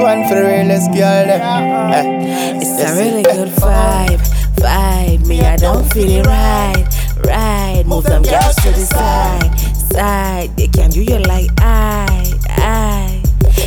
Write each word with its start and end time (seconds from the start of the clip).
one 0.00 0.26
for 0.28 0.34
the 0.34 0.42
realest 0.44 0.90
girl. 0.92 1.28
Eh. 1.30 2.56
It's 2.60 2.78
Yes, 2.78 2.96
a 2.96 3.00
really 3.00 3.24
eh. 3.26 3.34
good 3.34 3.48
vibe, 3.60 4.20
vibe. 4.56 5.26
Me, 5.26 5.40
I 5.42 5.56
don't 5.56 5.90
feel 5.92 6.08
it 6.08 6.26
right, 6.26 6.86
right. 7.26 7.84
Move 7.86 8.04
them 8.04 8.22
girls 8.22 8.56
to 8.56 8.70
the 8.70 8.84
side, 8.86 9.58
side. 9.92 10.56
They 10.56 10.68
can 10.68 10.90
do 10.90 11.02
you 11.02 11.18
like 11.18 11.50
I, 11.58 12.32
I. 12.48 13.22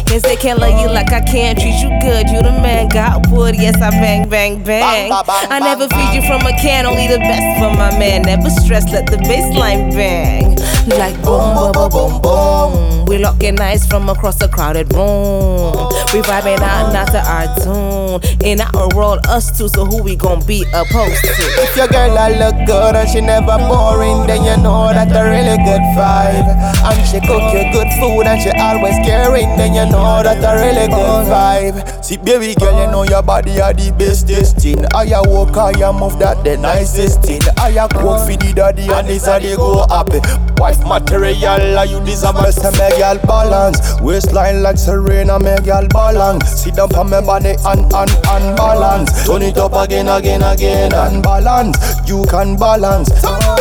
Cause 0.08 0.22
they 0.22 0.36
can't 0.36 0.59
love 0.59 0.80
you 0.80 0.88
like 0.94 1.12
I 1.12 1.22
can. 1.22 1.55
Treat 1.55 1.82
you 1.82 1.90
good, 2.02 2.30
you 2.30 2.41
the 2.41 2.52
man. 2.62 2.88
Got 2.90 3.27
wood, 3.30 3.55
yes, 3.55 3.81
I 3.81 3.90
bang, 3.90 4.30
bang, 4.30 4.63
bang. 4.63 5.09
Bang, 5.09 5.23
bang, 5.26 5.52
I 5.52 5.59
never 5.59 5.88
feed 5.88 6.13
you 6.13 6.22
from 6.27 6.41
a 6.45 6.52
can, 6.62 6.86
only 6.86 7.08
the 7.08 7.18
best 7.18 7.59
for 7.59 7.72
my 7.76 7.98
man. 7.98 8.22
Never 8.23 8.50
stress, 8.50 8.86
let 8.91 9.08
the 9.08 9.18
bassline 9.18 9.91
bang. 9.91 10.55
Like 11.00 11.16
boom, 11.23 11.55
boom, 11.55 11.72
boom, 11.72 11.90
boom, 11.90 12.22
boom. 12.22 12.93
We 13.07 13.20
locking 13.20 13.59
eyes 13.59 13.85
from 13.85 14.09
across 14.09 14.41
a 14.41 14.48
crowded 14.48 14.91
room. 14.93 15.73
We 16.12 16.21
vibing 16.25 16.59
out, 16.59 16.91
not 16.91 17.12
to 17.13 17.21
our 17.21 17.48
tune. 17.62 18.21
In 18.43 18.62
our 18.62 18.89
world, 18.95 19.20
us 19.27 19.55
two, 19.57 19.67
so 19.70 19.85
who 19.85 20.02
we 20.02 20.16
gon' 20.16 20.45
be 20.45 20.66
opposed 20.73 21.21
to? 21.21 21.43
If 21.62 21.77
your 21.77 21.88
girl 21.88 22.17
a 22.17 22.27
look 22.34 22.67
good 22.67 22.95
and 22.95 23.09
she 23.09 23.21
never 23.21 23.57
boring, 23.70 24.27
then 24.27 24.43
you 24.43 24.57
know 24.63 24.91
that 24.91 25.13
a 25.13 25.23
really 25.29 25.57
good 25.63 25.85
vibe. 25.93 26.49
And 26.84 27.07
she 27.07 27.20
cook 27.21 27.53
you 27.53 27.70
good 27.71 27.89
food 28.02 28.26
and 28.26 28.41
she 28.41 28.49
always 28.57 28.98
caring, 29.05 29.55
then 29.57 29.73
you 29.73 29.85
know 29.91 30.23
that 30.23 30.41
a 30.41 30.57
really 30.57 30.88
good 30.88 31.26
vibe. 31.29 32.04
See, 32.04 32.17
baby 32.17 32.55
girl, 32.55 32.73
you 32.84 32.91
know 32.91 33.04
your 33.04 33.21
body 33.23 33.62
are 33.62 33.73
the 33.73 33.93
bestest 33.98 34.57
thing. 34.57 34.85
I 34.93 35.04
I 35.04 35.20
a 35.20 35.21
walk, 35.29 35.57
I 35.57 35.71
a 35.84 35.91
move 35.91 36.17
that 36.20 36.45
the 36.45 36.55
nicest 36.55 37.23
thing. 37.23 37.41
I 37.57 37.76
a 37.76 37.90
cook 37.90 38.23
for 38.23 38.38
the 38.40 38.54
daddy 38.55 38.88
and 38.88 39.05
this 39.05 39.27
a 39.27 39.38
the 39.38 39.55
go 39.57 39.85
happy. 39.91 40.23
Wife 40.55 40.79
material, 40.88 41.77
are 41.77 41.85
you 41.85 41.99
deserve 42.05 42.38
a 42.40 42.48
me 42.48 42.88
girl 42.98 43.18
balance. 43.26 43.80
Waistline 44.02 44.63
like 44.63 44.77
Serena, 44.77 45.40
me 45.40 45.55
girl 45.63 45.88
balance. 45.88 46.63
Sit 46.63 46.76
down 46.76 46.94
on 46.96 47.10
me 47.10 47.22
body 47.26 47.55
and 47.66 47.85
and 47.94 48.12
and 48.27 48.58
balance. 48.58 49.26
Turn 49.26 49.41
it 49.41 49.58
up 49.58 49.74
again, 49.74 50.08
again, 50.08 50.41
again 50.44 50.94
and 50.94 51.24
balance. 51.24 51.77
You 52.08 52.26
can 52.30 52.55
balance. 52.58 53.10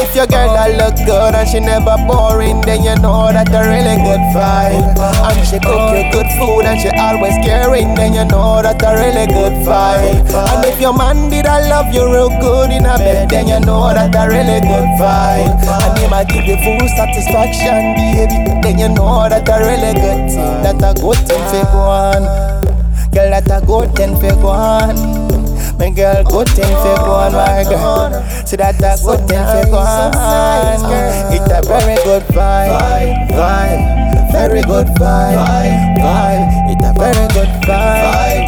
If 0.03 0.17
your 0.17 0.27
girl 0.27 0.57
a 0.57 0.67
look 0.77 0.97
good 1.07 1.35
and 1.35 1.49
she 1.49 1.61
never 1.61 1.97
boring, 2.07 2.61
then 2.63 2.83
you 2.83 2.97
know 3.01 3.31
that 3.33 3.49
a 3.49 3.61
really 3.65 3.97
good 4.03 4.23
vibe. 4.35 4.99
And 4.99 5.47
she 5.47 5.59
cook 5.63 5.95
you 5.95 6.05
good 6.11 6.29
food 6.39 6.67
and 6.67 6.81
she 6.81 6.91
always 6.99 7.37
caring, 7.45 7.95
then 7.95 8.15
you 8.15 8.25
know 8.27 8.61
that 8.63 8.83
a 8.83 8.91
really 8.99 9.27
good 9.31 9.65
vibe. 9.65 10.27
And 10.35 10.65
if 10.67 10.81
your 10.81 10.93
man 10.93 11.31
did 11.31 11.47
I 11.47 11.69
love 11.69 11.95
you 11.95 12.05
real 12.11 12.31
good 12.41 12.73
in 12.73 12.85
a 12.85 12.99
bed, 12.99 13.31
then 13.31 13.47
you 13.49 13.61
know 13.61 13.95
that 13.95 14.15
a 14.15 14.29
really 14.29 14.61
good 14.61 14.89
vibe. 14.99 15.63
And 15.63 15.99
he 15.99 16.09
might 16.09 16.29
give 16.29 16.45
you 16.45 16.59
full 16.61 16.89
satisfaction, 16.99 17.95
baby. 17.95 18.61
Then 18.63 18.79
you 18.79 18.89
know 18.89 19.22
that 19.29 19.49
a 19.49 19.57
really 19.61 19.93
good 19.95 20.31
thing, 20.31 20.63
that 20.63 20.83
a 20.83 20.93
good 21.01 21.19
thing 21.27 21.43
for 21.51 21.65
go 21.73 21.79
on. 21.79 22.23
Girl, 23.13 23.31
that 23.31 23.51
a 23.51 23.65
good 23.67 23.95
thing 23.95 24.15
for 24.17 24.35
go 24.41 24.49
on. 24.49 24.97
My 25.79 25.91
girl, 25.91 26.23
good 26.25 26.49
thing 26.51 26.73
for 26.81 26.97
go 27.03 27.13
on, 27.13 27.33
my 27.33 27.65
girl. 27.65 28.13
See 28.47 28.57
that 28.57 28.77
a 28.81 28.97
good 29.05 29.21
thing 29.29 29.45
for 29.45 29.65
go 29.71 29.79
on. 29.79 30.13
It's 31.33 31.51
a 31.51 31.61
very 31.67 31.97
good 32.05 32.23
vibe, 32.33 33.29
vibe, 33.31 34.33
very 34.33 34.63
good 34.63 34.87
vibe, 34.97 35.39
vibe. 35.99 36.71
It's 36.71 36.85
a 36.87 36.93
very 36.97 37.27
good 37.35 37.53
vibe. 37.67 38.47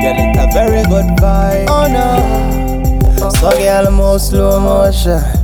Girl, 0.00 0.16
it's 0.16 0.38
a 0.38 0.46
very 0.52 0.82
good 0.88 1.08
vibe. 1.20 1.66
Oh 1.68 1.86
no. 1.90 3.28
So 3.30 3.50
girl, 3.50 3.90
more 3.90 4.18
slow 4.18 4.60
motion. 4.60 5.39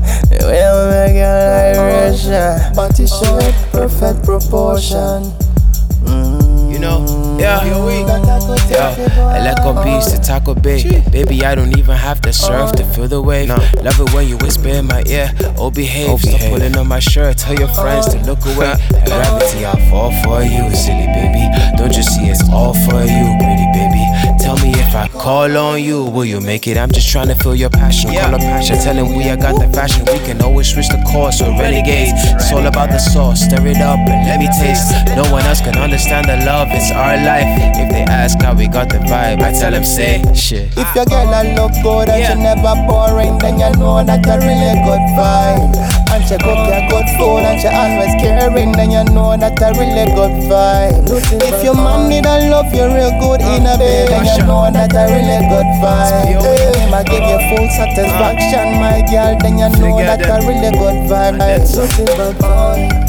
The 0.46 0.52
way 0.52 0.62
we 0.62 0.84
make 0.94 1.14
girl 1.18 1.74
vibration. 1.74 2.74
Body 2.78 3.06
shape, 3.06 3.54
perfect 3.72 4.22
proportion. 4.24 5.34
You 6.70 6.78
know, 6.78 7.36
yeah. 7.40 7.64
Yeah, 8.68 8.94
I 9.18 9.40
let 9.42 9.56
go 9.62 9.72
beach 9.82 10.06
to 10.12 10.20
Tarkwa 10.20 10.60
Bay. 10.62 11.02
Baby, 11.10 11.44
I 11.44 11.54
don't 11.54 11.76
even 11.78 11.96
have 11.96 12.20
to 12.22 12.32
surf 12.32 12.72
to 12.72 12.84
feel 12.84 13.08
the 13.08 13.20
wave. 13.22 13.48
Love 13.48 14.00
it 14.00 14.14
when 14.14 14.28
you 14.28 14.36
whisper 14.38 14.68
in 14.68 14.86
my 14.86 15.02
ear. 15.06 15.32
Oh, 15.58 15.70
behave. 15.70 16.20
Stop 16.20 16.40
pulling 16.50 16.76
on 16.76 16.86
my 16.86 17.00
shirt. 17.00 17.38
Tell 17.38 17.54
your 17.58 17.68
friends 17.68 18.06
to 18.14 18.18
look 18.22 18.44
away. 18.46 18.74
Like 18.92 19.06
gravity, 19.06 19.64
I'll 19.64 19.90
fall 19.90 20.12
for 20.22 20.42
you, 20.42 20.70
silly 20.74 21.06
baby. 21.06 21.42
Don't 21.76 21.96
you 21.96 22.02
see 22.02 22.28
it's 22.28 22.42
all 22.50 22.74
for 22.74 23.02
you, 23.02 23.26
pretty 23.40 23.66
baby? 23.74 24.04
Tell 24.38 24.56
me 24.58 24.70
if 24.74 24.85
I 25.06 25.08
call 25.08 25.56
on 25.56 25.82
you, 25.82 26.02
will 26.04 26.24
you 26.24 26.40
make 26.40 26.66
it? 26.66 26.76
I'm 26.76 26.90
just 26.90 27.08
trying 27.08 27.28
to 27.28 27.36
feel 27.36 27.54
your 27.54 27.70
passion. 27.70 28.10
Call 28.10 28.34
a 28.34 28.38
passion, 28.38 28.76
tell 28.78 28.96
him 28.96 29.14
we 29.14 29.30
I 29.30 29.36
got 29.36 29.54
the 29.54 29.70
fashion. 29.72 30.04
We 30.10 30.18
can 30.18 30.42
always 30.42 30.72
switch 30.72 30.88
the 30.88 30.98
course. 31.12 31.40
We're 31.40 31.54
renegades. 31.54 32.10
It's 32.34 32.50
all 32.50 32.66
about 32.66 32.90
the 32.90 32.98
sauce. 32.98 33.46
Stir 33.46 33.64
it 33.66 33.78
up 33.78 33.98
and 34.02 34.26
let 34.26 34.40
me 34.40 34.50
taste. 34.58 34.90
No 35.14 35.22
one 35.30 35.44
else 35.46 35.60
can 35.60 35.78
understand 35.78 36.26
the 36.26 36.44
love. 36.44 36.68
It's 36.72 36.90
our 36.90 37.16
life. 37.22 37.46
If 37.78 37.90
they 37.92 38.02
ask 38.02 38.42
how 38.42 38.54
we 38.54 38.66
got 38.66 38.88
the 38.88 38.98
vibe, 38.98 39.42
I 39.42 39.52
tell 39.52 39.70
them 39.70 39.84
say 39.84 40.22
shit. 40.34 40.74
If 40.76 40.90
your 40.96 41.06
girl 41.06 41.30
a 41.30 41.54
look 41.54 41.72
good 41.86 42.08
and 42.10 42.26
she 42.26 42.34
never 42.42 42.74
boring, 42.90 43.38
then 43.38 43.62
you 43.62 43.70
know 43.78 44.02
that 44.02 44.26
a 44.26 44.34
really 44.42 44.74
good 44.82 45.04
vibe. 45.14 45.70
And 46.10 46.22
she 46.26 46.34
cook 46.34 46.65
good 47.18 47.44
and 47.44 47.60
she 47.60 47.68
always 47.68 48.14
caring, 48.20 48.72
then 48.72 48.90
you 48.90 49.04
know 49.12 49.36
that 49.36 49.60
a 49.60 49.68
really 49.78 50.06
good 50.14 50.34
vibe. 50.48 51.08
If 51.08 51.64
your 51.64 51.74
man 51.74 52.08
need 52.08 52.26
a 52.26 52.50
love 52.50 52.72
you 52.72 52.86
real 52.86 53.12
good 53.20 53.40
in 53.40 53.66
a 53.66 53.76
bed, 53.76 54.08
then 54.08 54.24
you 54.24 54.44
know 54.46 54.68
that 54.70 54.92
a 54.92 55.04
really 55.08 55.40
good 55.48 55.68
vibe. 55.80 56.40
Him 56.76 56.94
a 56.94 57.00
give 57.04 57.24
you 57.24 57.40
full 57.48 57.68
satisfaction, 57.76 58.78
my 58.80 59.00
girl, 59.08 59.36
then 59.40 59.58
you 59.58 59.68
know 59.80 59.98
that 59.98 60.22
a 60.24 60.46
really 60.46 60.70
good 60.76 61.08
vibe. 61.08 61.38
Nothing 61.38 62.06
but 62.16 62.36
vibe. 62.36 63.05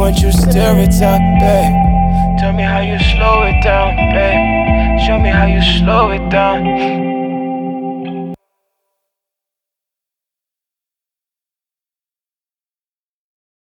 Won't 0.00 0.22
you 0.22 0.32
stir 0.32 0.78
it 0.78 1.02
up, 1.02 1.20
babe? 1.40 2.40
Tell 2.40 2.54
me 2.54 2.62
how 2.62 2.80
you 2.80 2.98
slow 2.98 3.42
it 3.42 3.62
down, 3.62 3.96
babe. 4.14 4.98
Show 5.06 5.18
me 5.18 5.28
how 5.28 5.44
you 5.44 5.60
slow 5.60 6.08
it 6.08 6.26
down. 6.30 7.19